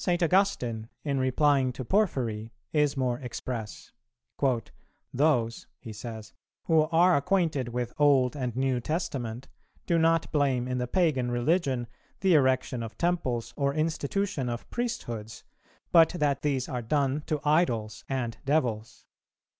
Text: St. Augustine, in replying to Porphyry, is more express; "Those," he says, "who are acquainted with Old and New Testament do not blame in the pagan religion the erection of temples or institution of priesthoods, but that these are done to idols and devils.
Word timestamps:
St. 0.00 0.20
Augustine, 0.24 0.88
in 1.04 1.20
replying 1.20 1.72
to 1.74 1.84
Porphyry, 1.84 2.52
is 2.72 2.96
more 2.96 3.20
express; 3.20 3.92
"Those," 5.14 5.68
he 5.78 5.92
says, 5.92 6.32
"who 6.64 6.88
are 6.90 7.16
acquainted 7.16 7.68
with 7.68 7.92
Old 7.96 8.34
and 8.36 8.56
New 8.56 8.80
Testament 8.80 9.46
do 9.86 9.98
not 9.98 10.32
blame 10.32 10.66
in 10.66 10.78
the 10.78 10.88
pagan 10.88 11.30
religion 11.30 11.86
the 12.22 12.34
erection 12.34 12.82
of 12.82 12.98
temples 12.98 13.54
or 13.56 13.72
institution 13.72 14.48
of 14.48 14.68
priesthoods, 14.68 15.44
but 15.92 16.08
that 16.18 16.42
these 16.42 16.68
are 16.68 16.82
done 16.82 17.22
to 17.28 17.38
idols 17.44 18.02
and 18.08 18.38
devils. 18.44 19.06